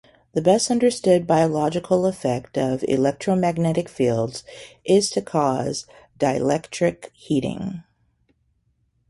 [0.33, 4.43] The best understood biological effect of electromagnetic fields
[4.83, 5.85] is to cause
[6.17, 7.83] dielectric heating.